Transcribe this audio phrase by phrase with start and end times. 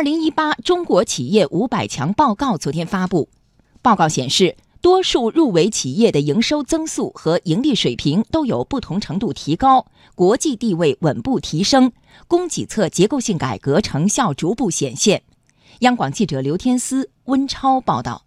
[0.00, 3.28] 二零一八中国企业五百强报告昨天发布，
[3.82, 9.84] 报告显示，多数入围企业的营收增速和盈利水平都有不同程度提高，
[10.14, 11.92] 国际地位稳步提升，
[12.26, 15.22] 供给侧结构性改革成效逐步显现。
[15.80, 18.22] 央广记者刘天思、温超报道。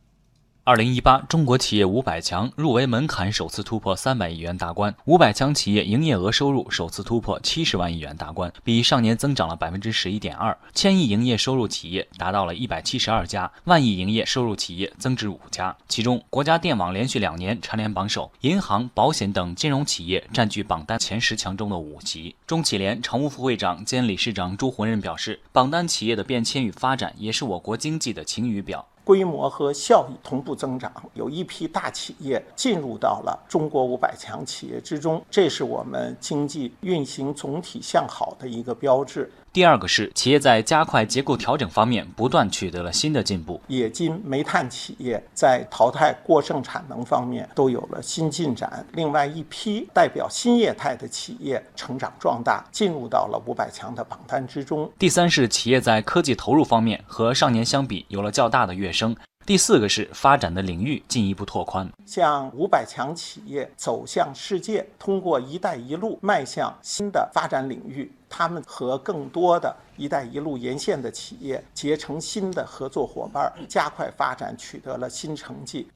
[0.66, 10.58] 二零一八中国企业五百强入围门槛首次突破三百亿元大关，五百强企业营业额收入首次突破七十万亿元大关，比上年增长了百分之十一点二。
[10.74, 15.76] 千亿营业收入企业达到了一百七十二家，万亿营业收入企业增至五家。
[15.90, 22.34] 其中，国家电网连续两年蝉联榜首，银行、保险等金融企业占据榜单前十强中的五席。
[22.48, 28.88] 中企联常务副会长兼理事长朱宏任表示，榜单企业的变迁与发展，也是我国经济的晴雨表。
[29.04, 39.32] 规模和效益同步增长，有一批大企业进入到了中国五百强企业之中，这是我们经济运行总体向好的一个标志。
[39.54, 48.84] 第二个是企业在加快结构调整方面不断取得了新的进步，冶金、煤炭企业在淘汰过剩产能方面都有了新进展。
[48.94, 54.92] 另外一批代表新业态的企业成长壮大，进入到了五百强的榜单之中。
[54.98, 59.16] 第三是企业在科技投入方面和上年相比有了较大的跃升。
[59.46, 68.10] 第四个是发展的领域进一步拓宽，向五百强企业走向世界，通过“一带一路”迈向新的发展领域。
[68.30, 75.88] 他们和更多的一带一路沿线的企业结成新的合作伙伴，加快发展，取得了新成绩。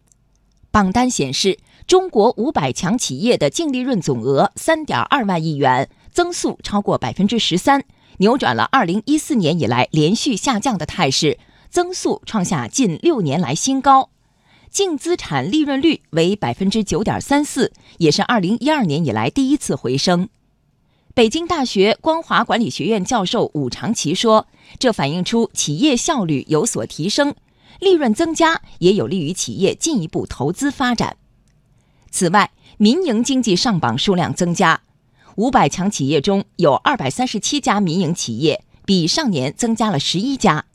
[0.69, 7.83] 榜单显示，中国五百强企业的净利润总额三点二万亿元，增速超过百分之十三，
[8.17, 11.39] 扭转了二零一四年以来连续下降的态势。
[11.69, 14.09] 增速创下近六年来新高，
[14.69, 20.29] 净资产利润率为百分之九点三四，也是二零一二年以来第一次回升。
[21.13, 27.33] 北京大学光华管理学院教授武长奇说：“这反映出企业效率有所提升，
[27.79, 31.17] 利润增加也有利于企业进一步投资发展。”
[32.11, 34.81] 此外，民营经济上榜数量增加，
[35.37, 40.65] 五百强企业中有二百三十七家民营企业，比上年增加了十一家。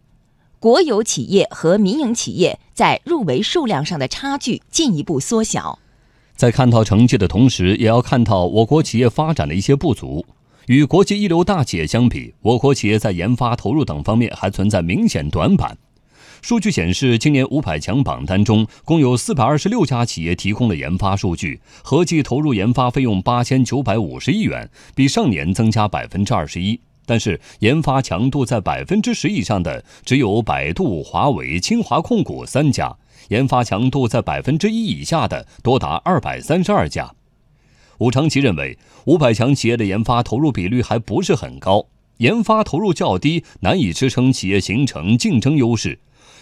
[0.62, 5.80] 国有企业和民营企业在入围数量上的差距进一步缩小。
[6.36, 10.24] 在看到成绩的同时，也要看到我国企业发展的一些不足。
[10.68, 15.76] 与国际一流大企业相比，我国企业在研发投入等方面还存在明显短板。
[16.42, 26.78] 数据显示，今年五百强榜单中，共有四百二十六家企业提供了研发数据，合计投入研发费用八千九百五十亿元，比上年增加百分之二十一。
[27.04, 32.96] 但是，研发强度在百分之十以上的只有百度、华为、清华控股三家；
[33.28, 37.12] 研发强度在百分之一以下的多达二百三十二家。
[37.98, 41.86] 武长奇认为，五百强企业的研发投入比率还不是很高，
[42.18, 45.98] 研发投入较低，难以支撑企业形成竞争优势。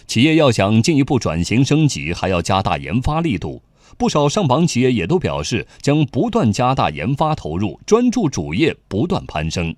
[0.07, 3.61] 企业要想进一步转型升级，还要加大研发力度。
[3.97, 9.75] 不少上榜企业也都表示，将不断加大研发投入，专注主业，不断攀升。